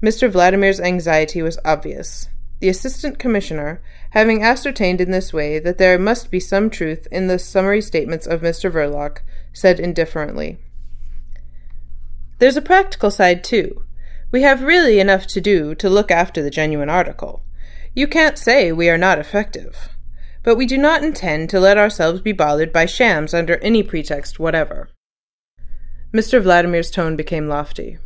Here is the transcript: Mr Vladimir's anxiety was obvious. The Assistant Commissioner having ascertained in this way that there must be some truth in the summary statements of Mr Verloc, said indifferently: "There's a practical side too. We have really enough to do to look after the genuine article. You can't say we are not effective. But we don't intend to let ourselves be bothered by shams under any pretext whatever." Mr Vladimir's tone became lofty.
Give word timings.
Mr 0.00 0.30
Vladimir's 0.30 0.78
anxiety 0.80 1.42
was 1.42 1.58
obvious. 1.64 2.28
The 2.60 2.68
Assistant 2.68 3.18
Commissioner 3.18 3.80
having 4.10 4.44
ascertained 4.44 5.00
in 5.00 5.10
this 5.10 5.32
way 5.32 5.58
that 5.58 5.76
there 5.76 5.98
must 5.98 6.30
be 6.30 6.38
some 6.38 6.70
truth 6.70 7.08
in 7.10 7.26
the 7.26 7.36
summary 7.36 7.80
statements 7.82 8.28
of 8.28 8.42
Mr 8.42 8.70
Verloc, 8.70 9.22
said 9.52 9.80
indifferently: 9.80 10.58
"There's 12.38 12.56
a 12.56 12.62
practical 12.62 13.10
side 13.10 13.42
too. 13.42 13.82
We 14.30 14.42
have 14.42 14.62
really 14.62 15.00
enough 15.00 15.26
to 15.26 15.40
do 15.40 15.74
to 15.74 15.90
look 15.90 16.12
after 16.12 16.42
the 16.44 16.48
genuine 16.50 16.88
article. 16.88 17.42
You 17.92 18.06
can't 18.06 18.38
say 18.38 18.70
we 18.70 18.88
are 18.88 18.96
not 18.96 19.18
effective. 19.18 19.88
But 20.44 20.54
we 20.58 20.64
don't 20.64 21.04
intend 21.04 21.50
to 21.50 21.58
let 21.58 21.76
ourselves 21.76 22.20
be 22.20 22.30
bothered 22.30 22.72
by 22.72 22.86
shams 22.86 23.34
under 23.34 23.56
any 23.56 23.82
pretext 23.82 24.38
whatever." 24.38 24.90
Mr 26.14 26.40
Vladimir's 26.40 26.92
tone 26.92 27.16
became 27.16 27.48
lofty. 27.48 27.98